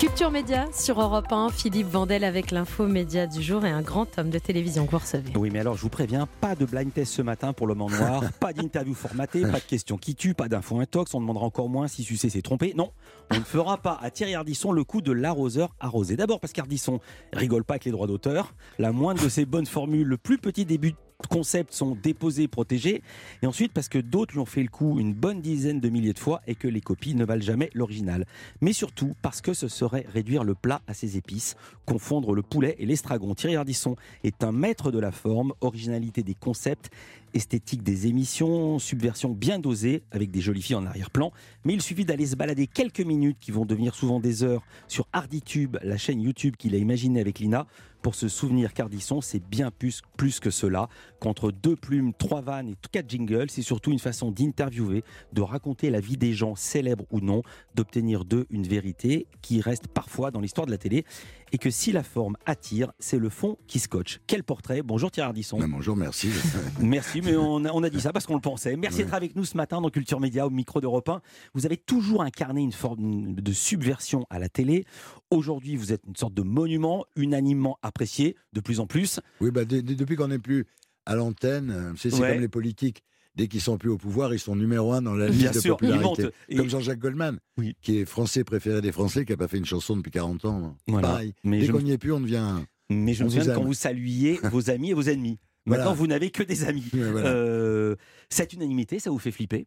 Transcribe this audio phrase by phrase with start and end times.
[0.00, 3.80] qui Culture Média sur Europe 1, Philippe Vandel avec l'info média du jour et un
[3.80, 5.32] grand homme de télévision que vous recevez.
[5.34, 7.88] Oui, mais alors je vous préviens, pas de blind test ce matin pour l'homme en
[7.88, 11.70] noir, pas d'interview formatée, pas de questions qui tuent, pas d'infos intox, on demandera encore
[11.70, 12.74] moins si Sucé s'est trompé.
[12.76, 12.90] Non,
[13.30, 16.16] on ne fera pas à Thierry Ardisson le coup de l'arroseur arrosé.
[16.16, 17.00] D'abord parce qu'Ardisson
[17.32, 20.66] rigole pas avec les droits d'auteur, la moindre de ses bonnes formules, le plus petit
[20.66, 20.96] début
[21.28, 23.02] concepts sont déposés, protégés,
[23.42, 26.12] et ensuite parce que d'autres lui ont fait le coup une bonne dizaine de milliers
[26.12, 28.26] de fois et que les copies ne valent jamais l'original.
[28.60, 31.56] Mais surtout parce que ce serait réduire le plat à ses épices,
[31.86, 33.34] confondre le poulet et l'estragon.
[33.34, 36.90] Thierry Ardisson est un maître de la forme, originalité des concepts,
[37.34, 41.32] esthétique des émissions, subversion bien dosée avec des jolies filles en arrière-plan.
[41.64, 45.06] Mais il suffit d'aller se balader quelques minutes qui vont devenir souvent des heures sur
[45.12, 47.66] Harditube, la chaîne YouTube qu'il a imaginée avec Lina,
[48.02, 50.88] pour se souvenir qu'Ardisson, c'est bien plus, plus que cela.
[51.18, 55.90] Qu'entre deux plumes, trois vannes et quatre jingles, c'est surtout une façon d'interviewer, de raconter
[55.90, 57.42] la vie des gens, célèbres ou non,
[57.74, 61.04] d'obtenir d'eux une vérité qui reste parfois dans l'histoire de la télé.
[61.52, 64.20] Et que si la forme attire, c'est le fond qui scotche.
[64.26, 65.58] Quel portrait Bonjour Thierry Ardisson.
[65.68, 66.30] bonjour, merci.
[66.80, 68.76] merci, mais on a, dit ça parce qu'on le pensait.
[68.76, 71.20] Merci d'être avec nous ce matin dans Culture Média au micro d'Europe 1.
[71.54, 74.84] Vous avez toujours incarné une forme de subversion à la télé.
[75.30, 79.20] Aujourd'hui, vous êtes une sorte de monument unanimement apprécié de plus en plus.
[79.40, 80.66] Oui, bah, depuis qu'on n'est plus
[81.06, 83.02] à l'antenne, c'est comme les politiques.
[83.36, 86.28] Dès qu'ils sont plus au pouvoir, ils sont numéro un dans la liste de popularité.
[86.56, 87.38] Comme Jean-Jacques Goldman,
[87.80, 90.76] qui est français préféré des Français, qui n'a pas fait une chanson depuis 40 ans.
[90.86, 91.34] Pareil.
[91.44, 92.56] Mais Dès qu'on n'y est plus, on devient.
[92.90, 95.38] Mais je me souviens quand vous saluiez vos amis et vos ennemis.
[95.66, 96.84] Maintenant, vous n'avez que des amis.
[96.94, 97.96] Euh,
[98.28, 99.66] cette unanimité, ça vous fait flipper?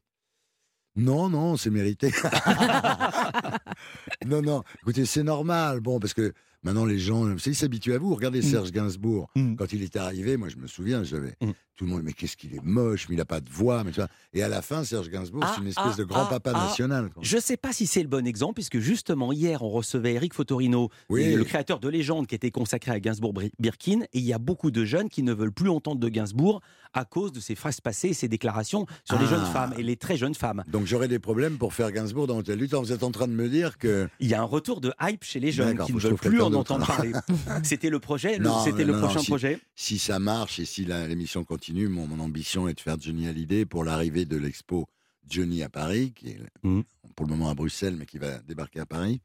[0.96, 2.12] Non, non, c'est mérité.
[4.26, 5.82] non, non, écoutez, c'est normal.
[5.82, 6.34] Bon, parce que
[6.64, 8.14] maintenant, les gens, ils s'habituent à vous.
[8.16, 8.44] Regardez mm.
[8.44, 9.56] Serge Gainsbourg, mm.
[9.56, 11.52] quand il était arrivé, moi, je me souviens, j'avais mm.
[11.76, 13.84] tout le monde, mais qu'est-ce qu'il est moche, mais il n'a pas de voix.
[13.84, 14.10] Mais tu vois.
[14.34, 17.10] Et à la fin, Serge Gainsbourg, c'est une ah, espèce de ah, grand-papa ah, national.
[17.22, 20.34] Je ne sais pas si c'est le bon exemple, puisque justement, hier, on recevait Eric
[20.34, 24.02] Fotorino, le créateur de Légende, qui était consacré à Gainsbourg-Birkin.
[24.14, 26.62] Et il y a beaucoup de jeunes qui ne veulent plus entendre de Gainsbourg
[26.94, 29.98] à cause de ses phrases passées et ses déclarations sur les jeunes femmes et les
[29.98, 30.64] très jeunes femmes.
[30.68, 32.82] Donc j'aurais des problèmes pour faire Gainsbourg dans Hôtel du Temps.
[32.82, 34.08] Vous êtes en train de me dire que.
[34.20, 36.53] Il y a un retour de hype chez les jeunes qui ne veulent plus en
[36.56, 37.12] entendre parler.
[37.64, 42.08] C'était le projet C'était le prochain projet Si ça marche et si l'émission continue, mon,
[42.08, 44.88] mon, ambition est de faire Johnny Hallyday pour l'arrivée de l'expo
[45.28, 46.82] Johnny à Paris, qui est mmh.
[47.16, 49.22] pour le moment à Bruxelles, mais qui va débarquer à Paris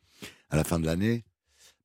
[0.50, 1.24] à la fin de l'année.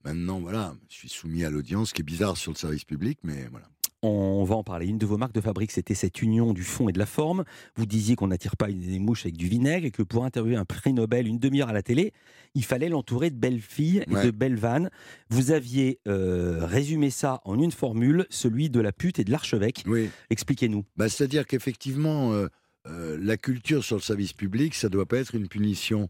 [0.04, 3.20] Maintenant, voilà, je suis soumis à l'audience, ce qui est bizarre sur le service public,
[3.24, 3.68] mais voilà.
[4.06, 4.88] On va en parler.
[4.88, 7.46] Une de vos marques de fabrique, c'était cette union du fond et de la forme.
[7.78, 10.66] Vous disiez qu'on n'attire pas des mouches avec du vinaigre et que pour interviewer un
[10.66, 12.12] prix Nobel une demi-heure à la télé,
[12.54, 14.90] il fallait l'entourer de belles filles et de belles vannes.
[15.30, 19.84] Vous aviez euh, résumé ça en une formule, celui de la pute et de l'archevêque.
[19.88, 20.10] Oui.
[20.30, 20.84] Expliquez-nous.
[20.98, 22.48] Bah, c'est-à-dire qu'effectivement, euh,
[22.88, 26.10] euh, la culture sur le service public, ça ne doit pas être une punition.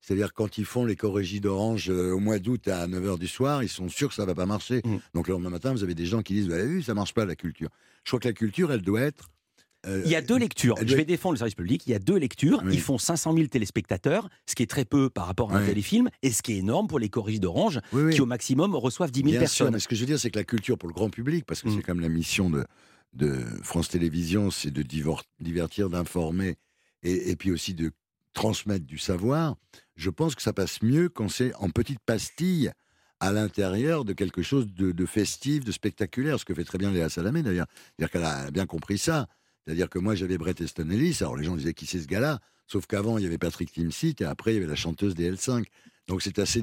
[0.00, 3.62] C'est-à-dire quand ils font les corrigis d'orange euh, au mois d'août à 9h du soir,
[3.62, 4.80] ils sont sûrs que ça va pas marcher.
[4.84, 4.96] Mm.
[5.14, 7.14] Donc le lendemain matin, vous avez des gens qui disent, vous avez vu, ça marche
[7.14, 7.68] pas la culture.
[8.04, 9.28] Je crois que la culture, elle doit être...
[9.86, 10.74] Euh, il y a deux lectures.
[10.84, 11.86] Je vais défendre le service public.
[11.86, 12.62] Il y a deux lectures.
[12.70, 16.08] Ils font 500 000 téléspectateurs, ce qui est très peu par rapport à un téléfilm,
[16.22, 17.80] et ce qui est énorme pour les corrigis d'Orange,
[18.10, 19.66] qui au maximum reçoivent 10 000 Bien personnes.
[19.66, 21.44] Sûr, mais ce que je veux dire, c'est que la culture pour le grand public,
[21.46, 21.76] parce que mm.
[21.76, 22.64] c'est comme la mission de,
[23.12, 26.56] de France Télévisions, c'est de divertir, d'informer,
[27.04, 27.92] et, et, puis aussi de
[28.38, 29.56] transmettre du savoir,
[29.96, 32.70] je pense que ça passe mieux quand c'est en petites pastilles
[33.18, 37.08] à l'intérieur de quelque chose de, festif, de spectaculaire, ce que fait très bien Léa
[37.08, 37.66] Salamé d'ailleurs.
[37.96, 39.26] C'est-à-dire qu'elle a bien compris ça.
[39.64, 42.38] C'est-à-dire que moi j'avais Brett Easton Ellis, alors les gens disaient qui c'est ce gars-là,
[42.68, 45.32] sauf qu'avant il y avait Patrick Timsit et après il y avait la chanteuse des
[45.32, 45.64] L5.
[46.06, 46.62] Donc c'est assez.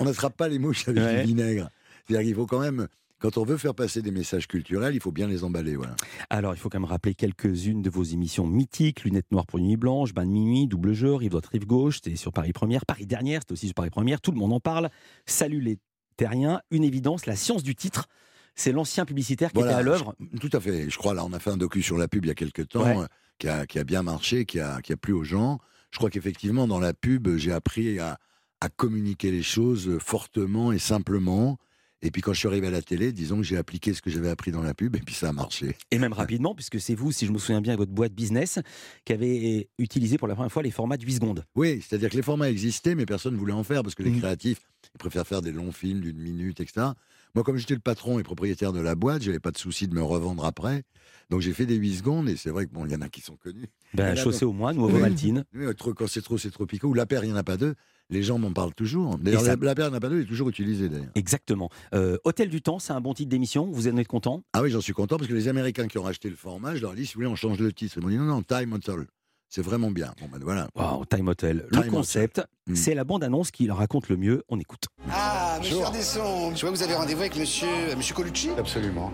[0.00, 1.68] On n'attrape pas les mouches avec du vinaigre.
[2.06, 2.88] C'est-à-dire qu'il faut quand même
[3.24, 5.76] quand on veut faire passer des messages culturels, il faut bien les emballer.
[5.76, 5.96] Voilà.
[6.28, 9.64] Alors, il faut quand même rappeler quelques-unes de vos émissions mythiques Lunettes noires pour une
[9.64, 12.84] nuit blanche, Bain de minuit, Double jeu, Rive droite, Rive gauche, c'était sur Paris Première,
[12.84, 14.90] Paris Dernière, c'était aussi sur Paris Première, tout le monde en parle.
[15.24, 15.78] Salut les
[16.18, 18.08] terriens, une évidence, la science du titre.
[18.56, 20.14] C'est l'ancien publicitaire qui était à l'œuvre.
[20.38, 20.90] Tout à fait.
[20.90, 22.68] Je crois, là, on a fait un docu sur la pub il y a quelques
[22.68, 23.06] temps, euh,
[23.38, 25.60] qui, a, bien marché, qui a, qui a plu aux gens.
[25.92, 28.18] Je crois qu'effectivement, dans la pub, j'ai appris à,
[28.60, 31.56] à communiquer les choses fortement et simplement.
[32.04, 34.10] Et puis quand je suis arrivé à la télé, disons que j'ai appliqué ce que
[34.10, 35.74] j'avais appris dans la pub et puis ça a marché.
[35.90, 38.58] Et même rapidement, puisque c'est vous, si je me souviens bien, votre boîte business,
[39.06, 41.44] qui avait utilisé pour la première fois les formats de 8 secondes.
[41.54, 44.10] Oui, c'est-à-dire que les formats existaient, mais personne ne voulait en faire parce que les
[44.10, 44.18] mmh.
[44.18, 44.60] créatifs,
[44.94, 46.88] ils préfèrent faire des longs films d'une minute, etc.
[47.34, 49.94] Moi, comme j'étais le patron et propriétaire de la boîte, j'avais pas de souci de
[49.94, 50.82] me revendre après.
[51.30, 53.08] Donc j'ai fait des 8 secondes et c'est vrai que bon, il y en a
[53.08, 53.68] qui sont connus.
[53.94, 55.46] Ben, chaussée au moins, ou Maltine.
[55.54, 55.64] Oui,
[55.96, 56.88] quand c'est trop, c'est trop picot.
[56.88, 57.74] Ou la paire, il n'y en a pas deux
[58.10, 59.18] les gens m'en parlent toujours.
[59.18, 61.10] D'ailleurs, la, la pas deux est toujours utilisée d'ailleurs.
[61.14, 61.70] Exactement.
[61.94, 63.68] Euh, Hôtel du Temps, c'est un bon titre d'émission.
[63.70, 64.42] Vous en êtes content?
[64.52, 66.82] Ah oui, j'en suis content parce que les Américains qui ont racheté le format, je
[66.82, 67.94] leur ai dit si vous voulez, on change le titre.
[67.98, 69.06] Ils m'ont dit non, non, Time Hotel.
[69.48, 70.12] C'est vraiment bien.
[70.20, 70.68] Bon, ben voilà.
[70.74, 71.66] Wow, Time Hotel.
[71.70, 72.74] Le Time concept, Mm.
[72.76, 74.42] c'est la bande-annonce qui le raconte le mieux.
[74.48, 74.84] On écoute.
[75.10, 75.86] Ah, monsieur Bonjour.
[75.88, 78.48] Ardesson, je vois que vous avez rendez-vous avec monsieur, euh, monsieur Colucci?
[78.58, 79.12] Absolument.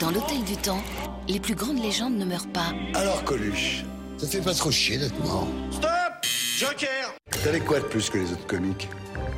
[0.00, 0.82] Dans l'hôtel du temps,
[1.28, 2.72] les plus grandes légendes ne meurent pas.
[2.94, 3.84] Alors, Coluche,
[4.16, 5.90] ça te fait pas trop chier d'être mort Stop
[6.22, 8.88] Joker T'avais quoi de plus que les autres comiques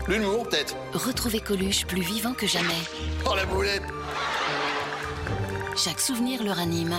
[0.08, 2.68] L'humour, peut-être Retrouvez Coluche plus vivant que jamais.
[3.26, 3.82] Oh, la boulette
[5.76, 6.94] Chaque souvenir le ranime.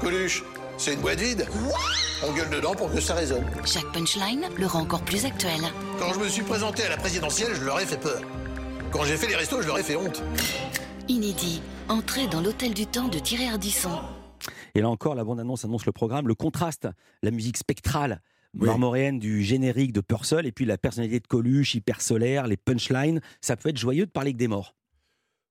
[0.00, 0.44] Coluche,
[0.78, 1.46] c'est une boîte vide
[2.26, 3.44] On gueule dedans pour que ça résonne.
[3.64, 5.60] Chaque punchline le rend encore plus actuel.
[5.98, 8.20] Quand je me suis présenté à la présidentielle, je leur ai fait peur.
[8.92, 10.22] Quand j'ai fait les restos, je leur ai fait honte.
[11.08, 13.98] Inédit, entrez dans l'hôtel du temps de Thierry Ardisson.
[14.76, 16.88] Et là encore, la bande-annonce annonce le programme, le contraste,
[17.22, 18.20] la musique spectrale,
[18.56, 18.66] Oui.
[18.66, 23.20] marmoréenne du générique de Purcell, et puis la personnalité de Coluche, hyper solaire, les punchlines.
[23.40, 24.76] Ça peut être joyeux de parler que des morts.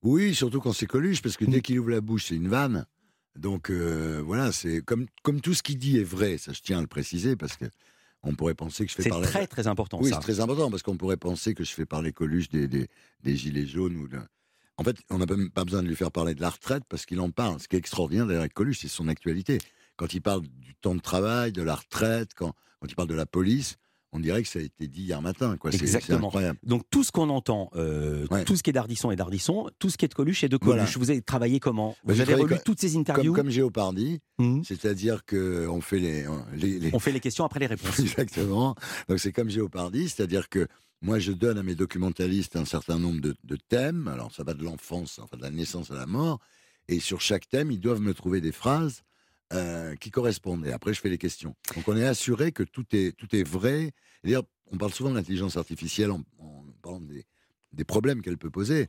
[0.04, 1.50] Oui, surtout quand c'est Coluche, parce que Mm.
[1.52, 2.86] dès qu'il ouvre la bouche, c'est une vanne.
[3.38, 6.78] Donc euh, voilà, c'est comme, comme tout ce qu'il dit est vrai, ça je tiens
[6.78, 7.66] à le préciser, parce que
[8.22, 9.26] on pourrait penser que je fais C'est parler.
[9.28, 12.14] très très important Oui, c'est très important, parce qu'on pourrait penser que je fais parler
[12.14, 12.88] Coluche des, des,
[13.24, 13.98] des gilets jaunes.
[13.98, 14.20] Ou de...
[14.78, 17.06] En fait, on n'a même pas besoin de lui faire parler de la retraite, parce
[17.06, 17.60] qu'il en parle.
[17.60, 19.58] Ce qui est extraordinaire d'ailleurs avec Coluche, c'est son actualité.
[19.96, 23.14] Quand il parle du temps de travail, de la retraite, quand, quand il parle de
[23.16, 23.76] la police,
[24.16, 25.58] on dirait que ça a été dit hier matin.
[25.58, 25.72] Quoi.
[25.72, 26.28] Exactement.
[26.28, 26.60] incroyable.
[26.64, 28.44] Donc tout ce qu'on entend, euh, Ouais.
[28.46, 30.58] tout ce qui est d'Ardisson est d'Ardisson, tout ce qui est de Coluche est de
[30.58, 30.76] Coluche.
[30.76, 30.92] Voilà.
[31.00, 31.96] Vous avez travaillé comment?
[32.04, 33.34] Bah, Vous avez relu toutes ces Comme, interviews?
[33.34, 34.64] comme Géopardy, Mhm.
[34.64, 36.26] c'est-à-dire qu'on fait les,
[36.56, 37.98] les, les- On fait les questions après les réponses.
[38.00, 38.76] Exactement.
[39.10, 40.68] Donc c'est comme Géopardy, c'est-à-dire que
[41.02, 44.08] moi je donne à mes documentalistes un certain nombre de, de thèmes.
[44.08, 46.40] Alors ça va de l'enfance, enfin de la naissance à la mort,
[46.88, 49.02] et sur chaque thème ils doivent me trouver des phrases
[49.54, 50.66] euh, qui correspondent.
[50.66, 51.56] Et après je fais les questions.
[51.76, 53.92] Donc on est assuré que tout est tout est vrai.
[54.24, 57.26] D'ailleurs, on parle souvent de l'intelligence artificielle en, en parlant des,
[57.74, 58.88] des problèmes qu'elle peut poser.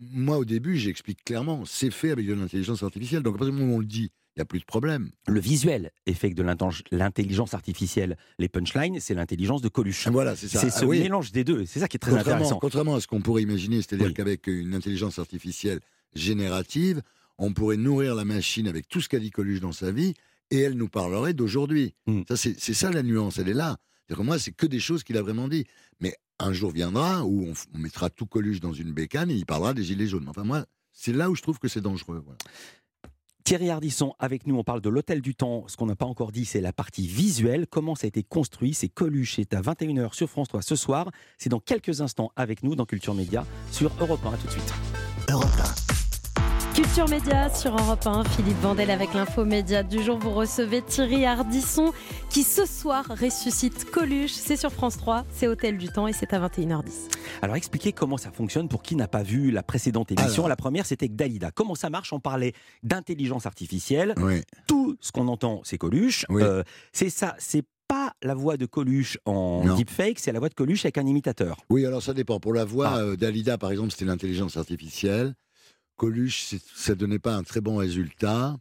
[0.00, 3.22] Moi au début j'explique clairement, c'est fait avec de l'intelligence artificielle.
[3.22, 5.10] Donc à partir du moment où on le dit, il n'y a plus de problème.
[5.28, 8.16] Le visuel est fait de l'intellig- l'intelligence artificielle.
[8.38, 10.08] Les punchlines, c'est l'intelligence de Coluche.
[10.08, 10.58] Voilà, c'est ça.
[10.60, 11.00] C'est Ah ce oui.
[11.00, 11.66] mélange des deux.
[11.66, 12.58] C'est ça qui est très contrairement, intéressant.
[12.58, 14.14] contrairement à ce qu'on pourrait imaginer, c'est-à-dire Oui.
[14.14, 15.80] qu'avec une intelligence artificielle
[16.14, 17.02] générative,
[17.42, 20.14] on pourrait nourrir la machine avec tout ce qu'a dit Coluche dans sa vie,
[20.50, 21.94] et elle nous parlerait d'aujourd'hui.
[22.06, 22.22] Mm.
[22.28, 23.76] Ça, c'est c'est ça la nuance, elle est là.
[24.06, 25.64] C'est-à-dire que moi, c'est que des choses qu'il a vraiment dit.
[26.00, 29.74] Mais un jour viendra où on, mettra tout Coluche dans une bécane et il parlera
[29.74, 30.28] des gilets jaunes.
[30.28, 32.22] Enfin, moi, c'est là où je trouve que c'est dangereux.
[32.24, 32.38] voilà.
[33.44, 35.64] Thierry Ardisson, avec nous, on parle de l'Hôtel du Temps.
[35.66, 37.66] Ce qu'on n'a pas encore dit, c'est la partie visuelle.
[37.68, 38.72] Comment ça a été construit?
[38.72, 39.34] C'est Coluche.
[39.36, 41.10] C'est à 21h sur France 3 ce soir.
[41.38, 44.32] C'est dans quelques instants avec nous dans Culture Média sur Europe 1.
[44.32, 44.74] À tout de suite.
[45.28, 45.91] Europe
[46.74, 50.18] Culture Média sur Europe 1, Philippe Vandel avec l'info média du jour.
[50.18, 51.92] Vous recevez Thierry Ardisson
[52.30, 54.32] qui ce soir ressuscite Coluche.
[54.32, 57.10] C'est sur France 3, c'est Hôtel du Temps et c'est à 21h10.
[57.42, 60.44] Alors expliquez comment ça fonctionne pour qui n'a pas vu la précédente émission.
[60.44, 60.48] Alors.
[60.48, 61.50] La première, c'était avec Dalida.
[61.50, 62.12] Comment ça marche?
[62.12, 64.14] On parlait d'intelligence artificielle.
[64.16, 64.40] Oui.
[64.66, 66.24] Tout ce qu'on entend, c'est Coluche.
[66.30, 66.42] Oui.
[66.42, 69.74] Euh, c'est ça, c'est pas la voix de Coluche en Non.
[69.76, 71.58] deepfake, c'est la voix de Coluche avec un imitateur.
[71.68, 72.40] Oui, alors ça dépend.
[72.40, 72.98] Pour la voix, Ah.
[72.98, 75.34] euh, Dalida, par exemple, c'était l'intelligence artificielle.
[75.96, 78.56] Coluche, ça donnait pas un très bon résultat.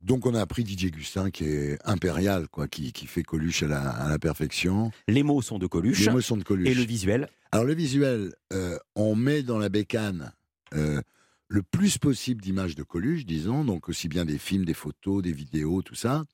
[0.00, 3.68] Donc on a pris Didier Gustin, qui est impérial, quoi, qui, qui fait Coluche à
[3.68, 4.92] la, à la perfection.
[5.08, 6.68] Les mots sont de Coluche Les mots sont de Coluche.
[6.68, 7.28] et le visuel.
[7.52, 10.32] Alors le visuel, euh, on met dans la bécane
[10.74, 11.00] euh,
[11.48, 15.32] le plus possible d'images de Coluche, disons, donc aussi bien des films, des photos, des
[15.32, 16.24] vidéos, tout ça.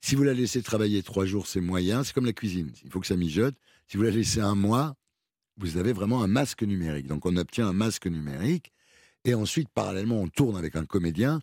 [0.00, 2.02] Si vous la laissez travailler trois jours, c'est moyen.
[2.04, 2.72] C'est comme la cuisine.
[2.84, 3.54] Il faut que ça mijote.
[3.88, 4.94] Si vous la laissez un mois,
[5.56, 7.06] vous avez vraiment un masque numérique.
[7.08, 8.72] Donc on obtient un masque numérique.
[9.28, 11.42] Et ensuite, parallèlement, on tourne avec un comédien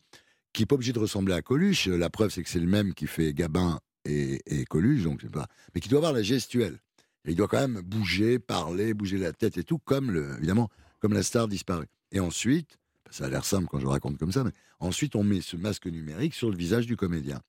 [0.54, 1.86] qui n'est pas obligé de ressembler à Coluche.
[1.88, 5.30] La preuve, c'est que c'est le même qui fait Gabin et, et Coluche, donc c'est
[5.32, 5.46] pas.
[5.76, 6.80] Mais qui doit avoir la gestuelle.
[7.26, 10.70] Et il doit quand même bouger, parler, bouger la tête et tout, comme le, évidemment,
[11.00, 11.86] comme la star disparue.
[12.12, 12.80] Et ensuite,
[13.12, 15.86] ça a l'air simple quand je raconte comme ça, mais ensuite on met ce masque
[15.86, 17.40] numérique sur le visage du comédien.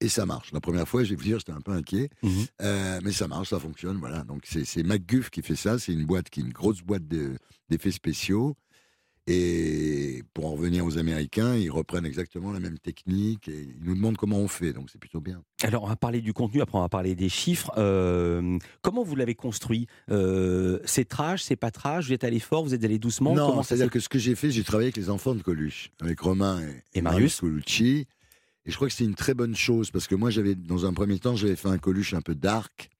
[0.00, 0.52] Et ça marche.
[0.52, 2.46] La première fois, je vais vous dire, j'étais un peu inquiet, Mhm.
[2.62, 4.24] Euh, mais ça marche, ça fonctionne, voilà.
[4.24, 5.78] Donc c'est MacGuff qui fait ça.
[5.78, 7.36] C'est une boîte qui est une grosse boîte de-
[7.68, 8.56] d'effets spéciaux.
[9.30, 13.94] Et pour en revenir aux Américains, ils reprennent exactement la même technique et ils nous
[13.94, 14.72] demandent comment on fait.
[14.72, 15.42] Donc c'est plutôt bien.
[15.62, 17.70] Alors, on va parler du contenu, après on va parler des chiffres.
[17.76, 22.64] Euh, comment vous l'avez construit euh, C'est trash, c'est pas trash Vous êtes allé fort,
[22.64, 25.10] vous êtes allé doucement non, c'est-à-dire que ce que j'ai fait, j'ai travaillé avec les
[25.10, 27.40] enfants de Coluche, avec Romain et, Et Marius.
[27.40, 28.06] Colucci.
[28.64, 30.92] Et je crois que c'est une très bonne chose parce que moi, j'avais, dans un
[30.94, 32.90] premier temps, j'avais fait un Coluche un peu dark,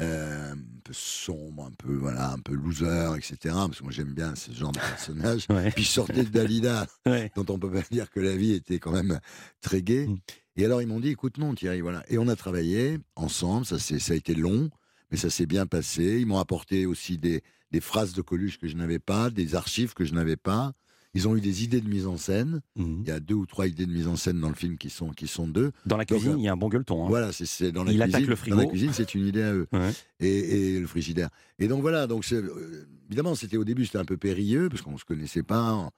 [0.00, 3.36] euh, un peu sombre, un peu, voilà, un peu loser, etc.
[3.54, 5.46] Parce que moi, j'aime bien ce genre de personnage.
[5.50, 7.30] Ouais, Puis je sortais de Dalida, ouais.
[7.36, 9.20] dont on peut pas dire que la vie était quand même
[9.60, 10.06] très gaie.
[10.06, 10.18] Mm.
[10.56, 12.04] Et alors ils m'ont dit, écoute non Thierry, voilà.
[12.08, 14.70] Et on a travaillé ensemble, ça, c'est- ça a été long,
[15.10, 16.18] mais ça s'est bien passé.
[16.20, 19.94] Ils m'ont apporté aussi des, des phrases de Coluche que je n'avais pas, des archives
[19.94, 20.72] que je n'avais pas.
[21.14, 22.60] Ils ont eu des idées de mise en scène.
[22.76, 22.98] Mhm.
[23.02, 24.90] Il y a deux ou trois idées de mise en scène dans le film qui
[24.90, 25.70] sont, qui sont deux.
[25.86, 27.04] Dans la cuisine, euh, il y a un bon gueuleton.
[27.04, 27.08] hein.
[27.08, 28.14] Voilà, c'est- dans la Il cuisine.
[28.16, 28.56] attaque le Dans frigo.
[28.56, 29.66] la cuisine, c'est une idée à eux.
[29.72, 29.90] Ouais.
[30.20, 31.28] Et, et le frigidaire.
[31.58, 34.98] Et donc voilà, donc euh, évidemment, c'était au début, c'était un peu périlleux parce qu'on
[34.98, 35.88] se connaissait pas.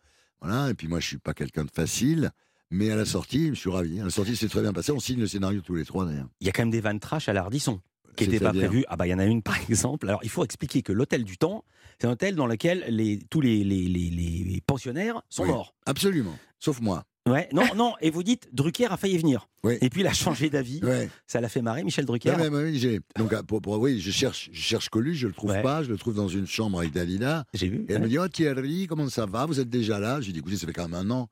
[0.42, 2.30] Voilà, et puis moi, je suis pas quelqu'un de facile.
[2.70, 4.00] Mais à la sortie, je suis ravi.
[4.00, 4.90] À la sortie, c'est très bien passé.
[4.90, 6.28] On signe le scénario tous les trois d'ailleurs.
[6.40, 7.80] Il y a quand même des vannes trash à l'Ardisson
[8.16, 8.85] qui n'étaient pas prévues.
[8.88, 10.08] Ah bah il y en a une par exemple.
[10.08, 11.64] Alors il faut expliquer que l'hôtel du temps,
[12.00, 15.50] c'est un hôtel dans lequel les, tous les, les, les- pensionnaires sont Oui.
[15.50, 15.75] morts.
[15.87, 16.37] Absolument.
[16.58, 17.04] Sauf moi.
[17.28, 17.94] Ouais, non, non.
[18.00, 19.49] Et vous dites Drucker a failli venir.
[19.64, 19.78] Oui.
[19.80, 20.80] Et puis il a changé d'avis.
[20.85, 21.08] Ouais.
[21.26, 22.30] Ça l'a fait marrer, Michel Drucker.
[22.37, 25.32] Ouais, oui, j'ai- donc ah, pour, pour- oui, je cherche, je cherche Coluche, je le
[25.32, 25.61] trouve Ouais.
[25.62, 27.44] pas, je le trouve dans une chambre avec Dalida.
[27.52, 27.78] J'ai vu.
[27.88, 28.02] Et elle ouais.
[28.04, 29.44] me dit, oh Thierry, comment ça va?
[29.46, 31.28] Vous êtes déjà là J'ai dit, écoutez, ça fait quand même un an.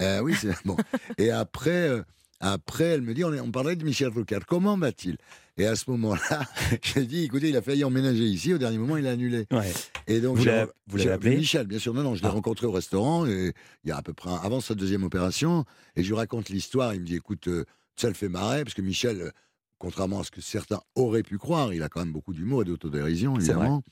[0.00, 0.76] Euh, oui, c'est bon.
[1.18, 2.02] Et après, euh,
[2.40, 5.16] après, elle me dit, on, est- on parlait de Michel Drucker, comment va-t-il?
[5.56, 6.42] Et à ce moment-là,
[6.82, 9.46] j'ai dit, écoutez, il a failli emménager ici, au dernier moment, il a annulé.
[9.50, 9.72] Ouais.
[10.06, 11.36] Et donc, Vous l'avez- appelé?
[11.36, 12.32] Michel, bien sûr, non, non, je l'ai Ah.
[12.32, 13.52] rencontré au restaurant, et,
[13.84, 15.64] il y a à peu près avant sa deuxième opération,
[15.96, 17.64] et je lui raconte l'histoire, il me dit, écoute, euh,
[17.96, 19.30] ça le fait marrer, parce que Michel, euh,
[19.78, 22.64] contrairement à ce que certains auraient pu croire, il a quand même beaucoup d'humour et
[22.64, 23.82] d'autodérision, évidemment.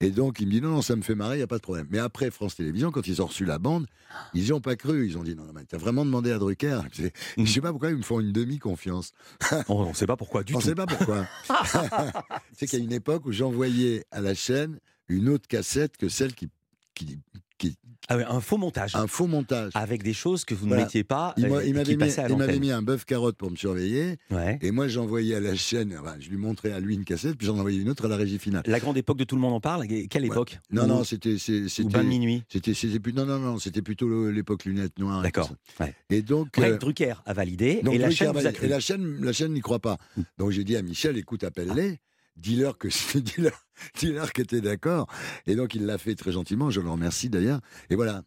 [0.00, 1.56] Et donc, il me dit, non, non, ça me fait marrer, il n'y a pas
[1.58, 1.86] de problème.
[1.90, 3.86] Mais après France Télévisions, quand ils ont reçu la bande,
[4.34, 5.06] ils n'y ont pas cru.
[5.06, 6.80] Ils ont dit, non, non, mais t'as vraiment demandé à Drucker.
[6.92, 7.08] Je
[7.42, 7.46] Mm.
[7.46, 9.12] sais pas pourquoi ils me font une demi-confiance.
[9.68, 10.68] On ne sait pas pourquoi du On ne tout.
[10.68, 11.26] sait pas pourquoi.
[12.52, 16.08] c'est qu'il y a une époque où j'envoyais à la chaîne une autre cassette que
[16.08, 16.48] celle qui.
[16.94, 17.18] qui,
[17.58, 17.76] qui
[18.08, 18.94] Ah ouais, un faux montage.
[18.94, 19.72] un faux montage.
[19.74, 20.82] Avec des choses que vous Voilà.
[20.82, 21.32] ne mettiez pas.
[21.36, 24.16] Il euh, il m'avait mis, un bœuf carotte pour me surveiller.
[24.30, 24.58] Ouais.
[24.62, 25.96] Et moi, j'envoyais à la chaîne.
[26.00, 28.16] enfin, je lui montrais à lui une cassette, puis j'en envoyais une autre à la
[28.16, 28.62] régie finale.
[28.66, 29.86] La grande époque de tout le monde en parle.
[30.08, 31.34] Quelle époque Non, Ou- non, c'était.
[31.34, 32.42] Ou c'était bain de minuit.
[32.48, 32.72] C'était,
[33.14, 35.22] non, non, non, c'était plutôt l'époque lunettes noires.
[35.22, 35.50] D'accord.
[35.80, 35.94] Ouais.
[36.10, 38.58] Et donc, euh, Drucker a validé donc et la Drucker chaîne a validé.
[38.64, 39.98] Et la chaîne, la chaîne n'y croit pas.
[40.38, 41.98] Donc j'ai dit à Michel, écoute, appelle-les,
[42.36, 42.88] dis-leur que
[43.18, 43.66] dis-leur,
[43.98, 45.06] dis-leur que t'es d'accord.
[45.46, 46.70] Et donc il l'a fait très gentiment.
[46.70, 47.60] Je le remercie d'ailleurs.
[47.90, 48.22] Et voilà.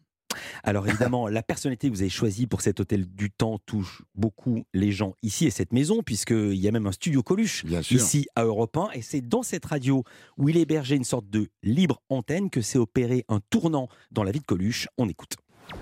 [0.62, 4.64] Alors évidemment, la personnalité que vous avez choisie pour cet hôtel du temps touche beaucoup
[4.74, 7.96] les gens ici et cette maison, puisqu'il y a même un studio Coluche Bien sûr.
[7.96, 8.90] ici à Europe 1.
[8.94, 10.04] Et c'est dans cette radio
[10.36, 14.30] où il hébergeait une sorte de libre antenne que s'est opéré un tournant dans la
[14.32, 14.88] vie de Coluche.
[14.98, 15.36] On écoute.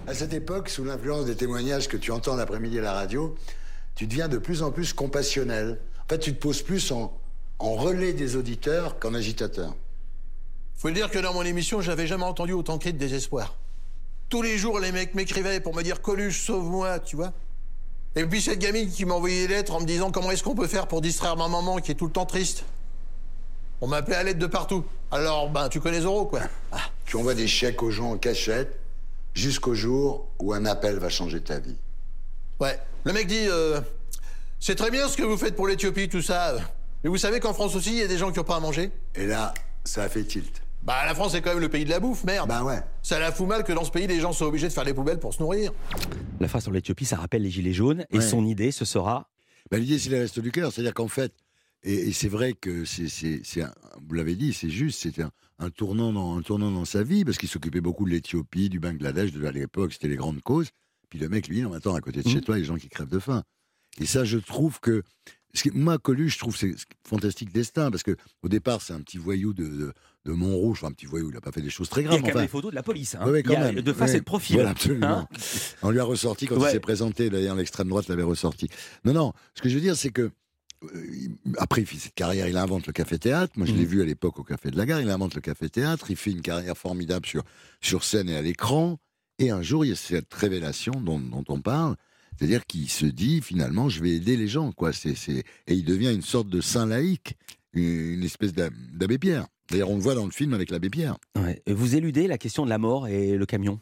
[0.06, 3.35] À cette époque, sous l'influence des témoignages que tu entends l'après-midi à la radio,
[3.95, 5.80] tu deviens de plus en plus compassionnel.
[6.04, 7.16] En fait, tu te poses plus en,
[7.59, 9.75] en relais des auditeurs qu'en agitateur.
[10.77, 13.57] Faut le dire que dans mon émission, j'avais jamais entendu autant de cris de désespoir.
[14.29, 17.33] Tous les jours, les mecs m'écrivaient pour me dire Coluche, sauve-moi, tu vois.
[18.15, 20.67] Et puis cette gamine qui m'envoyait des lettres en me disant comment est-ce qu'on peut
[20.67, 22.65] faire pour distraire ma maman qui est tout le temps triste?
[23.81, 24.85] On m'appelait à l'aide de partout.
[25.11, 26.41] Alors, ben, tu connais Zoro, quoi.
[26.73, 26.81] Ah.
[27.05, 28.81] Tu envoies des chèques aux gens en cachette
[29.35, 31.77] jusqu'au jour où un appel va changer ta vie.
[32.59, 32.79] Ouais.
[33.05, 33.81] Le mec dit euh,
[34.59, 36.57] C'est très bien ce que vous faites pour l'Éthiopie, tout ça.
[37.05, 38.61] Mais vous savez qu'en France aussi, il y a des gens qui n'ont pas à
[38.61, 38.91] manger?
[39.15, 40.62] Et là, ça a fait tilt.
[40.83, 42.49] Bah, la France est quand même le pays de la bouffe, merde.
[42.49, 42.81] Bah ouais.
[43.03, 44.95] Ça la fout mal que dans ce pays, les gens soient obligés de faire les
[44.95, 45.73] poubelles pour se nourrir.
[46.38, 48.05] La phrase sur l'Éthiopie, ça rappelle les Gilets jaunes.
[48.11, 48.23] Et Ouais.
[48.29, 49.29] son idée, ce sera
[49.71, 50.73] Bah, L'idée, c'est les restes du cœur.
[50.73, 51.33] C'est-à-dire qu'en fait,
[51.83, 53.75] et, et c'est vrai que c'est, c'est, c'est un-
[54.09, 57.25] vous l'avez dit, c'est juste, c'était un, un tournant dans, un tournant dans sa vie,
[57.25, 60.69] parce qu'il s'occupait beaucoup de l'Éthiopie, du Bangladesh, de, à l'époque, c'était les grandes causes.
[61.11, 62.41] Puis le mec, lui, non, mais attends, à côté de chez Mhm.
[62.43, 63.43] toi, il y a des gens qui crèvent de faim.
[63.99, 65.03] Et ça, je trouve que.
[65.73, 66.75] Moi, Coluche, je trouve que c'est
[67.09, 69.93] fantastique destin, parce que au départ, c'est un petit voyou de, de,
[70.26, 72.07] de Montrouge, enfin, un petit voyou, il n'a pas fait des choses très Il y
[72.09, 72.23] a graves.
[72.23, 73.15] quand même des photos de la police.
[73.15, 73.25] hein.
[73.25, 73.81] Ouais, ouais, Il quand y a même.
[73.81, 74.17] de face Ouais.
[74.17, 74.57] et de profil.
[74.57, 75.07] Voilà, absolument.
[75.07, 75.29] Hein
[75.83, 76.69] On lui a ressorti quand Ouais.
[76.69, 78.69] il s'est présenté, d'ailleurs l'extrême droite l'avait ressorti.
[79.05, 80.31] Non, non, ce que je veux dire, c'est que
[80.85, 80.88] euh,
[81.57, 83.55] après, il fait cette carrière, il invente le café-théâtre.
[83.57, 83.87] Moi, je l'ai Mhm.
[83.87, 85.00] vu à l'époque au Café de la Gare.
[85.00, 86.11] Il invente le café-théâtre.
[86.11, 87.45] Il fait une carrière formidable sur,
[87.81, 88.99] sur scène et à l'écran.
[89.38, 91.97] Et un jour, il y a cette révélation dont, dont on parle.
[92.38, 94.73] C'est-à-dire qu'il se dit, finalement, je vais aider les gens.
[94.73, 94.93] Quoi.
[94.93, 95.38] C'est, c'est...
[95.66, 97.35] Et il devient une sorte de saint laïque,
[97.73, 99.47] une, espèce d'ab- d'abbé Pierre.
[99.71, 101.16] D'ailleurs, on le voit dans le film avec l'abbé Pierre.
[101.37, 101.62] Ouais.
[101.66, 103.81] Vous éludez la question de la mort et le camion?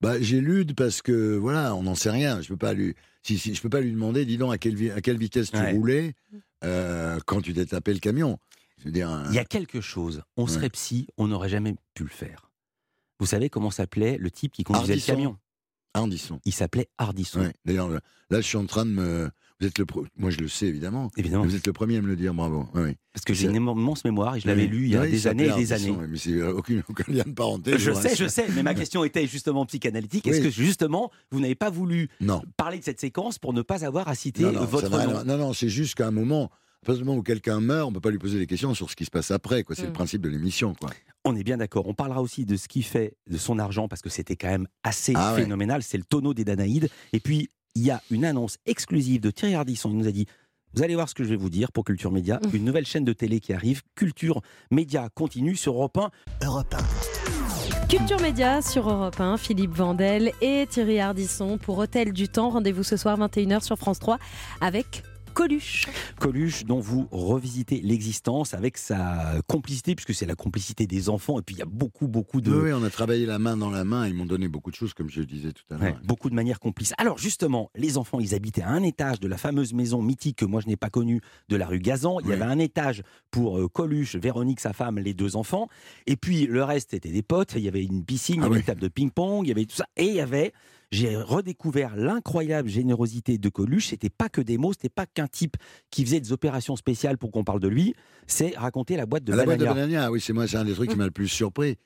[0.00, 2.40] Bah, j'élude parce que voilà, on n'en sait rien.
[2.42, 4.90] Je peux pas lui, si, si, je peux pas lui demander, dis donc à quelle,
[4.92, 5.72] à quelle vitesse tu Ouais.
[5.72, 6.14] roulais
[6.64, 8.38] euh, quand tu t'es tapé le camion.
[8.84, 10.22] Dire, Il y a quelque chose.
[10.36, 10.50] On Ouais.
[10.50, 12.50] serait psy, on n'aurait jamais pu le faire.
[13.18, 15.12] Vous savez comment s'appelait le type qui conduisait Ardisson.
[15.12, 15.36] le camion?
[15.96, 16.40] Ardisson.
[16.44, 17.40] Il s'appelait Hardisson.
[17.40, 17.52] Ouais.
[17.64, 18.00] D'ailleurs, là,
[18.30, 19.30] je suis en train de me.
[19.58, 21.10] Vous êtes le, pro- moi je le sais évidemment.
[21.16, 21.44] Évidemment.
[21.44, 22.68] Vous êtes le premier à me le dire, bravo.
[22.74, 22.96] Oui, oui.
[23.14, 24.68] Parce que j'ai une immense mémoire et je l'avais Oui.
[24.68, 26.06] lu il y a des années et des Ardisson, années.
[26.10, 27.78] Mais c'est euh, aucun, aucun lien de parenté.
[27.78, 30.26] Je sais, je sais, mais ma question était justement psychanalytique.
[30.26, 32.42] Est-ce que justement, vous n'avez pas voulu Non.
[32.58, 35.24] parler de cette séquence pour ne pas avoir à citer Non, non, votre nom?
[35.24, 36.50] non, non, c'est juste qu'à un moment,
[36.86, 38.96] partir du moment où quelqu'un meurt, on peut pas lui poser des questions sur ce
[38.96, 39.62] qui se passe après.
[39.64, 39.76] Quoi.
[39.76, 39.86] C'est Mm.
[39.86, 40.74] le principe de l'émission.
[40.74, 40.90] Quoi.
[41.24, 41.86] On est bien d'accord.
[41.86, 44.68] On parlera aussi de ce qu'il fait de son argent parce que c'était quand même
[44.84, 45.42] assez Ah ouais.
[45.42, 45.82] phénoménal.
[45.82, 46.88] C'est le tonneau des Danaïdes.
[47.12, 49.90] Et puis, il y a une annonce exclusive de Thierry Ardisson.
[49.90, 50.26] Il nous a dit
[50.74, 52.38] Vous allez voir ce que je vais vous dire pour Culture Média.
[52.52, 52.56] Mmh.
[52.56, 56.10] Une nouvelle chaîne de télé qui arrive, Culture Média continue sur Europe 1.
[56.44, 57.86] Europe 1.
[57.88, 62.50] Culture Média sur Europe 1, Philippe Vandel et Thierry Ardisson pour Hôtel du Temps.
[62.50, 64.18] Rendez-vous ce soir 21h sur France 3
[64.60, 65.02] avec
[65.36, 65.86] Coluche.
[66.18, 71.38] Coluche, dont vous revisitez l'existence avec sa complicité, puisque c'est la complicité des enfants.
[71.38, 72.50] Et puis il y a beaucoup, beaucoup de.
[72.50, 74.08] Oui, on a travaillé la main dans la main.
[74.08, 75.82] Ils m'ont donné beaucoup de choses, comme je le disais tout à l'heure.
[75.92, 76.94] Ouais, beaucoup de manières complices.
[76.96, 80.46] Alors justement, les enfants, ils habitaient à un étage de la fameuse maison mythique que
[80.46, 82.18] moi je n'ai pas connue de la rue Gazan.
[82.20, 82.34] Il y Oui.
[82.36, 85.68] avait un étage pour euh, Coluche, Véronique, sa femme, les deux enfants.
[86.06, 87.52] Et puis le reste, c'était des potes.
[87.56, 88.60] Il y avait une piscine, il y Ah avait oui.
[88.60, 89.86] une table de ping-pong, il y avait tout ça.
[89.98, 90.54] Et il y avait.
[90.92, 93.88] J'ai redécouvert l'incroyable générosité de Coluche.
[93.88, 95.56] C'était pas que des mots, c'était pas qu'un type
[95.90, 97.94] qui faisait des opérations spéciales pour qu'on parle de lui.
[98.28, 99.86] C'est raconter la boîte de À la boîte de Banania.
[99.86, 101.76] Banania, oui, c'est moi, c'est un des trucs qui m'a le plus surpris.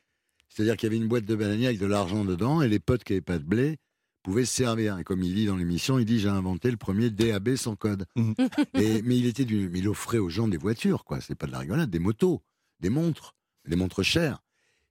[0.48, 3.04] C'est-à-dire qu'il y avait une boîte de Banania avec de l'argent dedans et les potes
[3.04, 3.78] qui n'avaient pas de blé
[4.22, 4.98] pouvaient se servir.
[4.98, 8.04] Et comme il dit dans l'émission, il dit j'ai inventé le premier DAB sans code.
[8.74, 11.20] Et- mais il était du, mais il offrait aux gens des voitures, quoi.
[11.22, 12.42] C'est pas de la rigolade, des motos,
[12.80, 13.34] des montres,
[13.66, 14.42] des montres chères.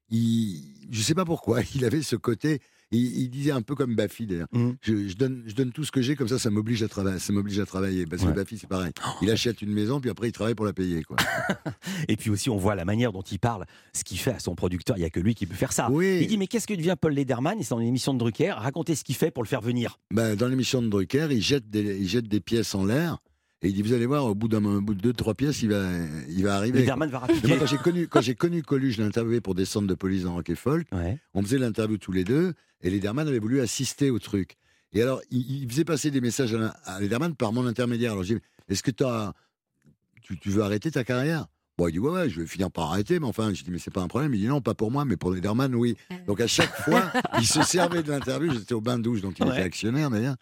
[0.10, 2.60] Il, je sais pas pourquoi, il avait ce côté.
[2.92, 4.48] Il, il disait un peu comme Baffy d'ailleurs.
[4.52, 4.76] Mhm.
[4.82, 7.20] Je, je donne, je donne tout ce que j'ai, comme ça, ça m'oblige à travailler.
[7.20, 8.06] Ça m'oblige à travailler.
[8.06, 8.30] Parce Ouais.
[8.32, 8.92] que Baffy, c'est pareil.
[9.22, 11.18] Il achète une maison, puis après, il travaille pour la payer, quoi.
[12.08, 14.56] Et puis aussi, on voit la manière dont il parle, ce qu'il fait à son
[14.56, 14.98] producteur.
[14.98, 15.90] Il n'y a que lui qui peut faire ça.
[15.92, 16.20] Oui.
[16.22, 17.60] Il dit Mais qu'est-ce que devient Paul Lederman?
[17.60, 18.52] Et c'est dans une émission de Drucker.
[18.58, 20.00] Racontez ce qu'il fait pour le faire venir.
[20.12, 23.18] Ben, dans l'émission de Drucker, il jette des, il jette des pièces en l'air
[23.62, 25.70] et il dit Vous allez voir, au bout d'un bout de deux, trois pièces, il
[25.70, 25.84] va,
[26.30, 26.80] il va arriver.
[26.80, 27.48] Lederman va rappliquer.
[27.48, 30.24] moi, quand j'ai connu, quand j'ai connu Coluche, je l'ai interviewé pour descendre de police
[30.24, 30.88] dans Rock et Folk.
[30.92, 31.18] Ouais.
[31.34, 34.56] On faisait l'interview tous les deux et Lederman avait voulu assister au truc.
[34.94, 38.14] Et alors, il, il faisait passer des messages à, à Lederman par mon intermédiaire.
[38.14, 39.34] Alors, j'ai dit Est-ce que t'as-
[40.22, 41.48] tu, tu veux arrêter ta carrière?
[41.78, 43.78] Bon, il dit Ouais, ouais, je vais finir par arrêter, mais enfin, je dis Mais
[43.80, 44.34] c'est pas un problème.
[44.34, 45.96] Il dit Non, pas pour moi, mais pour Lederman, oui.
[46.28, 48.52] Donc, à chaque fois, il se servait de l'interview.
[48.54, 49.52] J'étais au bain de douche, donc il Ouais.
[49.52, 50.36] était actionnaire d'ailleurs.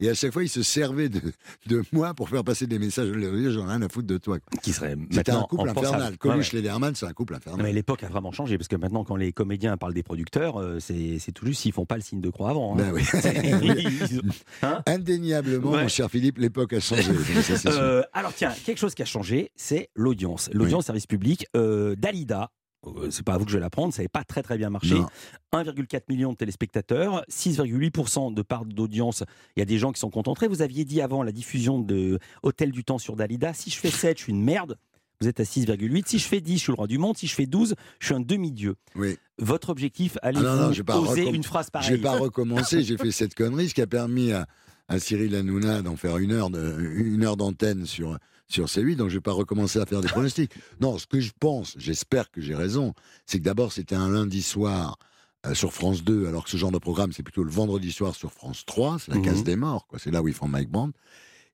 [0.00, 1.20] Et à chaque fois, il se servait de,
[1.66, 3.08] de moi pour faire passer des messages.
[3.08, 4.38] Je J'en ai rien à foutre de toi.
[4.62, 6.18] Qui serait C'était un couple infernal.
[6.18, 6.58] Coluche ouais.
[6.60, 7.62] Lederman, c'est un couple Non, infernal.
[7.62, 10.78] mais l'époque a vraiment changé parce que maintenant, quand les comédiens parlent des producteurs, euh,
[10.80, 12.74] c'est tout juste s'ils font pas le signe de croix avant.
[12.74, 12.76] hein.
[12.78, 13.02] Ben oui.
[14.62, 15.82] Hein Indéniablement, Ouais.
[15.82, 17.12] mon cher Philippe, l'époque a changé.
[17.42, 17.70] Ça.
[17.70, 20.50] Euh, alors tiens, quelque chose qui a changé, c'est l'audience.
[20.52, 21.46] L'audience service public.
[21.56, 22.50] euh, Dalida,
[23.10, 24.94] c'est pas à vous que je vais l'apprendre, ça n'avait pas très très bien marché.
[24.94, 25.06] Non.
[25.52, 29.22] 1,4 million de téléspectateurs, 6,8% de part d'audience.
[29.56, 30.48] Il y a des gens qui sont contentés.
[30.48, 33.90] Vous aviez dit avant la diffusion de Hôtel du Temps sur Dalida, si je fais
[33.90, 34.76] 7, je suis une merde.
[35.20, 36.02] Vous êtes à 6,8.
[36.08, 37.16] Si je fais 10, je suis le roi du monde.
[37.16, 38.74] Si je fais 12, je suis un demi-dieu.
[38.96, 39.16] Oui.
[39.38, 41.98] Votre objectif, allez Ah oser recomm- une phrase pareille.
[41.98, 42.82] pas recommencer.
[42.82, 44.46] J'ai fait cette connerie, ce qui a permis à,
[44.88, 48.96] à Cyril Hanouna d'en faire une heure de- une heure d'antenne sur sur C8.
[48.96, 50.52] Donc je vais pas recommencer à faire des pronostics.
[50.80, 52.94] Non, ce que je pense, j'espère que j'ai raison,
[53.26, 54.96] c'est que d'abord c'était un lundi soir.
[55.46, 58.14] euh, sur France 2, alors que ce genre de programme, c'est plutôt le vendredi soir
[58.14, 59.22] sur France 3, c'est la Mhm.
[59.24, 59.98] case des morts, quoi.
[59.98, 60.90] C'est là où ils font Mike Brand.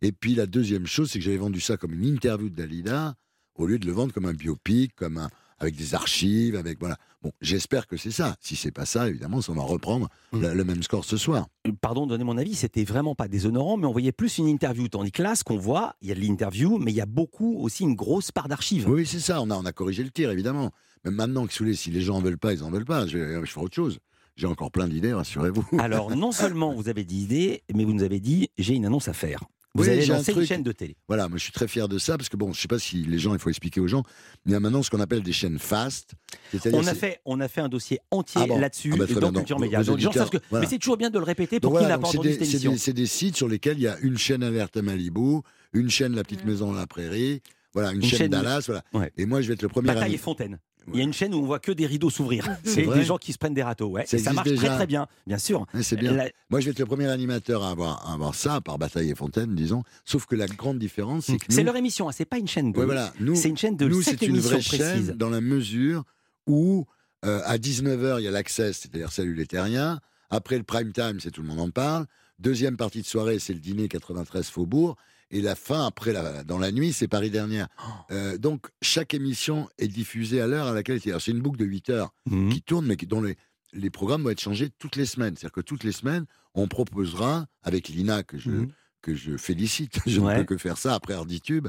[0.01, 3.17] Et puis la deuxième chose, c'est que j'avais vendu ça comme une interview de Dalida,
[3.57, 5.29] au lieu de le vendre comme un biopic, comme un,
[5.61, 6.97] avec des archives, avec voilà.
[7.23, 8.35] Bon, j'espère que c'est ça.
[8.41, 10.41] Si c'est pas ça, évidemment, ça va reprendre Mm.
[10.41, 11.47] le, le même score ce soir.
[11.81, 14.89] pardon de donner mon avis, c'était vraiment pas déshonorant, mais on voyait plus une interview.
[14.89, 17.07] Tandis que là, ce qu'on voit, il y a de l'interview, mais il y a
[17.07, 18.89] beaucoup aussi une grosse part d'archives.
[18.89, 19.43] Oui, c'est ça.
[19.43, 20.71] On a, on a corrigé le tir, évidemment.
[21.05, 23.07] Mais maintenant, que si les gens en veulent pas, ils en veulent pas.
[23.07, 23.99] Je, vais- je ferai autre chose.
[24.37, 25.67] J'ai encore plein d'idées, rassurez-vous.
[25.79, 29.09] Alors, non seulement vous avez des idées, mais vous nous avez dit j'ai une annonce
[29.09, 29.41] à faire.
[29.75, 30.97] Vous Oui, un lancer une chaîne de télé.
[31.07, 33.05] Voilà, moi je suis très fier de ça parce que bon, je sais pas si
[33.05, 34.03] les gens, il faut expliquer aux gens,
[34.45, 36.15] mais il y a maintenant ce qu'on appelle des chaînes fast.
[36.51, 39.07] c'est-à-dire On a, fait, on a fait un dossier entier Ah bon là-dessus Ah bah,
[39.21, 39.83] dans Culture Média.
[39.85, 40.65] Donc, gens savent que- voilà.
[40.65, 42.51] Mais c'est toujours bien de le répéter pour Donc qui voilà, entendu des, cette c'est
[42.53, 42.73] émission.
[42.73, 45.41] des- c'est des sites sur lesquels il y a une chaîne alerte à Malibu,
[45.73, 47.41] une chaîne La Petite Maison dans la Prairie,
[47.73, 48.83] voilà, une, Une chaîne, chaîne- Dallas, voilà.
[48.93, 49.13] Ouais.
[49.17, 49.87] Et moi, je vais être le premier.
[49.87, 50.59] Bataille ami- et Fontaine.
[50.93, 52.49] Il y a une chaîne où on voit que des rideaux s'ouvrir.
[52.65, 53.89] C'est des gens qui se prennent des râteaux.
[53.89, 54.07] Ouais.
[54.07, 54.75] Ça Et ça marche très déjà.
[54.77, 55.67] très bien, bien sûr.
[55.83, 56.13] C'est bien.
[56.13, 59.11] La- Moi, je vais être le premier animateur à avoir, à avoir ça, par Bataille
[59.11, 59.83] et Fontaine, disons.
[60.05, 62.49] Sauf que la grande différence, c'est que C'est nous, leur émission, hein, c'est pas une
[62.49, 62.79] chaîne de.
[62.79, 64.79] Ouais, voilà, C'est une chaîne de nous, c'est une vraie précises.
[64.79, 66.05] chaîne dans la mesure
[66.47, 66.87] où,
[67.25, 70.01] euh, à 19h, il y a l'accès, c'est-à-dire Salut les Terriens.
[70.31, 72.07] Après le prime time, c'est tout le monde en parle.
[72.39, 74.97] Deuxième partie de soirée, c'est le dîner 93 Faubourg.
[75.31, 77.69] Et la fin, après, la, dans la nuit, c'est Paris Dernière.
[77.79, 77.91] Oh.
[78.13, 81.11] Euh, donc, chaque émission est diffusée à l'heure à laquelle elle est.
[81.13, 82.53] Alors, C'est une boucle de 8 heures Mhm.
[82.53, 83.37] qui tourne, mais qui- dont les,
[83.73, 85.35] les programmes vont être changés toutes les semaines.
[85.37, 88.73] C'est-à-dire que toutes les semaines, on proposera, avec l'INA, que je, Mhm.
[89.03, 90.35] que je félicite, je Ouais.
[90.35, 91.69] ne peux que faire ça après Arditube,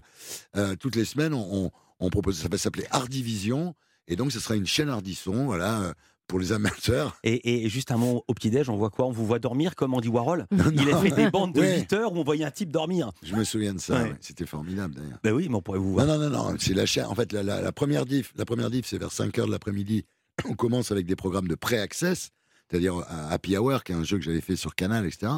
[0.55, 3.75] euh, toutes les semaines, on, on, on propose, ça va s'appeler Ardivision,
[4.07, 5.93] et donc ce sera une chaîne Ardisson, voilà, euh,
[6.31, 7.17] pour les amateurs.
[7.25, 9.05] Et, et juste un mot au petit-déj, on voit quoi?
[9.05, 10.47] On vous voit dormir, comme Andy Warhol?
[10.71, 11.79] Il a fait des bandes de Ouais.
[11.81, 13.11] 8 heures où on voyait un type dormir.
[13.21, 14.13] Je me souviens de ça, Ouais.
[14.21, 15.19] c'était formidable d'ailleurs.
[15.23, 16.07] Ben oui, mais on pourrait vous Non, voir.
[16.07, 17.03] non, non, non, c'est la chaîne.
[17.05, 19.51] En fait, la, la- la première diff, la première diff, c'est vers 5 heures de
[19.51, 20.05] l'après-midi.
[20.49, 22.29] On commence avec des programmes de pré-access,
[22.69, 25.33] c'est-à-dire euh, Happy Hour, qui est un jeu que j'avais fait sur Canal, etc.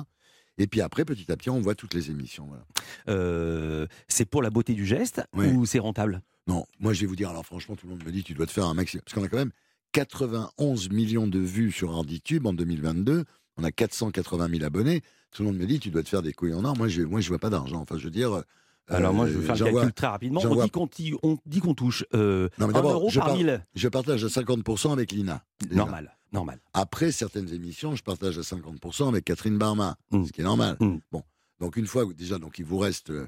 [0.60, 2.46] Et puis après, petit à petit, on voit toutes les émissions.
[2.46, 2.64] Voilà.
[3.10, 5.48] Euh, c'est pour la beauté du geste Oui.
[5.48, 6.22] ou c'est rentable?
[6.46, 8.46] Non, moi je vais vous dire, alors franchement, tout le monde me dit, tu dois
[8.46, 9.02] te faire un maximum.
[9.04, 9.52] Parce qu'on a quand même
[9.94, 13.24] 91 millions de vues sur Arditube en 2022.
[13.58, 15.02] On a 480 000 abonnés.
[15.32, 16.76] Tout le monde me dit, tu dois te faire des couilles en or.
[16.76, 17.80] Moi, je, moi, je vois pas d'argent.
[17.82, 18.34] Enfin, je veux dire.
[18.34, 18.42] euh,
[18.88, 20.42] Alors moi, je vais faire le calcul vois- très rapidement.
[20.44, 23.20] On dit qu'on ti- on dit qu'on touche euh, Non, mais 1 d'abord, euro je
[23.20, 23.64] par par- mille.
[23.76, 25.44] Je partage à 50% avec Lina.
[25.62, 25.76] Déjà.
[25.76, 26.60] Normal, normal.
[26.74, 30.26] Après certaines émissions, je partage à 50% avec Catherine Barma, Mm.
[30.26, 30.76] ce qui est normal.
[30.80, 30.98] Mm.
[31.12, 31.24] Bon,
[31.60, 33.28] donc une fois, déjà, donc il vous reste euh,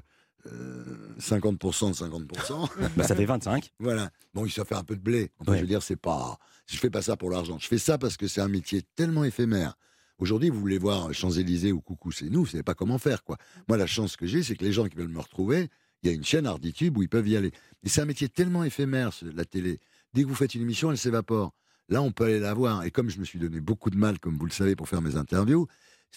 [1.18, 2.68] 50% de 50%.
[2.96, 3.70] Bah, ça fait 25.
[3.78, 4.10] voilà.
[4.34, 5.30] Bon, ça fait un peu de blé.
[5.40, 5.58] Enfin, Ouais.
[5.58, 6.38] je veux dire, c'est pas.
[6.66, 7.58] Je fais pas ça pour l'argent.
[7.58, 9.76] Je fais ça parce que c'est un métier tellement éphémère.
[10.18, 13.36] Aujourd'hui, vous voulez voir Champs-Élysées ou Coucou, c'est nous, vous savez pas comment faire, quoi.
[13.68, 15.68] Moi, la chance que j'ai, c'est que les gens qui veulent me retrouver,
[16.02, 17.52] il y a une chaîne Arditube où ils peuvent y aller.
[17.84, 19.78] Et c'est un métier tellement éphémère, ce- la télé.
[20.14, 21.52] Dès que vous faites une émission, elle s'évapore.
[21.88, 22.84] Là, on peut aller la voir.
[22.84, 25.02] Et comme je me suis donné beaucoup de mal, comme vous le savez, pour faire
[25.02, 25.66] mes interviews,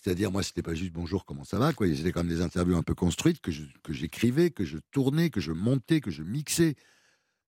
[0.01, 1.87] c'est-à-dire, moi, c'était pas juste bonjour, comment ça va, quoi.
[1.93, 3.51] C'était quand même des interviews un peu construites que
[3.89, 6.75] j'écrivais, que je tournais, que je montais, que je mixais.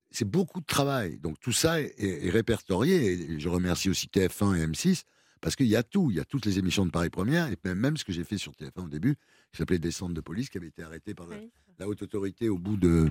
[0.09, 1.17] C'est beaucoup de travail.
[1.19, 3.13] Donc, tout ça est, est répertorié.
[3.13, 5.03] Et je remercie aussi TF1 et M6
[5.39, 6.11] parce qu'il y a tout.
[6.11, 8.25] Il y a toutes les émissions de Paris Première et même, même ce que j'ai
[8.25, 9.15] fait sur TF1 au début,
[9.51, 11.37] qui s'appelait Descente de police, qui avait été arrêté par la,
[11.79, 13.09] la haute autorité au bout de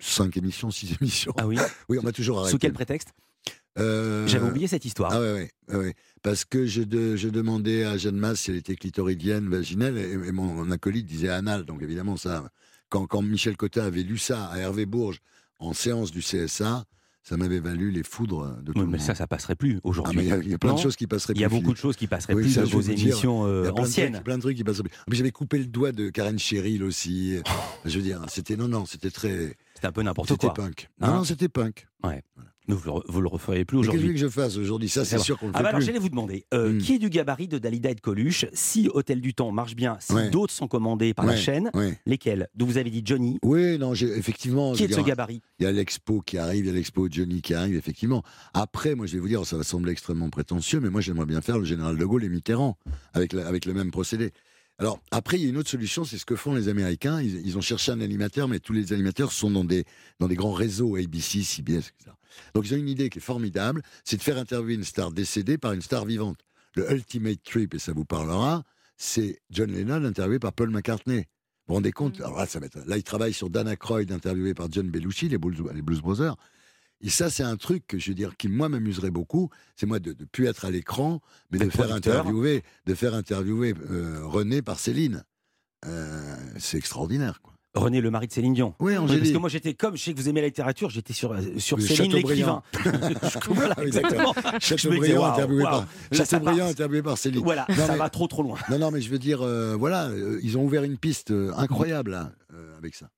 [0.00, 1.32] cinq émissions, six émissions.
[1.36, 1.56] Ah oui.
[1.88, 2.52] Oui, on m'a toujours arrêté.
[2.52, 3.12] Sous quel prétexte?
[3.78, 5.12] Euh, J'avais oublié cette histoire.
[5.12, 5.94] ah ouais, ouais, ouais, ouais.
[6.22, 10.12] Parce que je, de- je demandais à Jeanne Masse si elle était clitoridienne, vaginelle, et,
[10.12, 11.64] et mon, mon acolyte disait anal.
[11.64, 12.48] Donc évidemment, ça,
[12.88, 15.18] quand, quand Michel Cotta avait lu ça à Hervé Bourges
[15.58, 16.84] en séance du CSA,
[17.24, 19.06] ça m'avait valu les foudres de tout Oui, le mais monde.
[19.06, 20.20] ça, ça passerait plus Ah, aujourd'hui.
[20.20, 21.48] il y a- il y, a plein Non de choses qui passeraient Il y a
[21.48, 23.64] plus, beaucoup de choses qui passeraient Oui, plus ça, de vos dire, émissions Il euh,
[23.64, 24.12] y a plein de anciennes.
[24.12, 25.16] trucs- plein de trucs qui passeraient plus.
[25.16, 27.38] J'avais coupé le doigt de Karen Cheryl aussi.
[27.86, 30.54] je veux dire, c'était non, non, c'était très, C'était un peu n'importe c'était quoi.
[30.54, 30.90] punk.
[31.00, 31.86] Hein non, non, c'était punk.
[32.04, 32.10] Le,
[32.66, 34.18] vous le referiez plus Mais Qu'est-ce que vous aujourd'hui.
[34.18, 34.88] je fasse aujourd'hui?
[34.88, 36.78] Ça, c'est sûr qu'on le Ah fait bah alors j'allais vous demander, euh, Hmm.
[36.78, 38.46] qui est du gabarit de Dalida et de Coluche?
[38.54, 40.30] Si Hôtel du Temps marche bien, si Ouais.
[40.30, 41.98] d'autres sont commandés par la chaîne, ouais.
[42.06, 42.48] lesquels?
[42.54, 43.38] Donc vous avez dit Johnny.
[43.42, 44.72] Oui, non, effectivement.
[44.72, 45.42] Qui est de ce gabarit?
[45.58, 48.22] Il y a l'expo qui arrive, il y a l'expo Johnny qui arrive, effectivement.
[48.54, 51.40] Après, moi, je vais vous dire, ça va sembler extrêmement prétentieux, mais moi, j'aimerais bien
[51.40, 52.78] faire le général de Gaulle et Mitterrand,
[53.12, 54.30] avec, la- avec le même procédé.
[54.78, 57.20] Alors, après, il y a une autre solution, c'est ce que font les Américains.
[57.22, 59.84] Ils, ils ont cherché un animateur, mais tous les animateurs sont dans des,
[60.18, 62.10] dans des grands réseaux, ABC, CBS, etc.
[62.54, 65.58] Donc, ils ont une idée qui est formidable, c'est de faire interviewer une star décédée
[65.58, 66.38] par une star vivante.
[66.76, 68.64] Le Ultimate Trip, et ça vous parlera,
[68.96, 71.18] c'est John Lennon interviewé par Paul McCartney.
[71.18, 71.24] Vous
[71.68, 72.20] vous rendez compte?
[72.20, 75.28] Alors là, ça va être- là, il travaille sur Dana Croyd, interviewé par John Belushi,
[75.28, 76.36] les Blues, les Blues Brothers.
[77.00, 79.50] Et ça, c'est un truc que je veux dire qui moi m'amuserait beaucoup.
[79.76, 81.20] C'est moi de ne plus être à l'écran,
[81.50, 85.24] mais de faire interviewer, de faire interviewer euh, René par Céline.
[85.86, 87.40] Euh, c'est extraordinaire.
[87.42, 87.53] Quoi.
[87.74, 88.74] René, le mari de Céline Dion.
[88.78, 89.32] Oui, Oui, parce Angélique.
[89.32, 91.76] que moi j'étais comme, je sais que vous aimez la littérature, j'étais sur, euh, sur
[91.76, 92.62] Le Céline l'écrivain.
[93.48, 94.32] Voilà, Oui, exactement.
[94.60, 97.42] Chateaubriand waouh, interviewé par, Chateaubriand interviewé Céline.
[97.42, 98.58] Voilà, Non, ça mais- va trop trop loin.
[98.70, 101.52] Non, non, mais je veux dire, euh, voilà, euh, ils ont ouvert une piste euh,
[101.56, 103.08] incroyable euh, avec ça.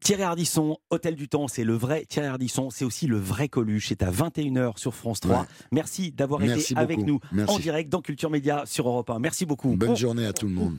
[0.00, 3.88] Thierry Ardisson, Hôtel du Temps, c'est le vrai Thierry Ardisson, c'est aussi le vrai Coluche.
[3.88, 5.40] C'est à 21h sur France 3.
[5.40, 5.46] Ouais.
[5.72, 7.54] Merci d'avoir été avec nous Merci.
[7.54, 9.18] en direct dans Culture Média sur Europe 1.
[9.18, 9.74] Merci beaucoup.
[9.76, 10.72] Bonne On- journée à tout le monde.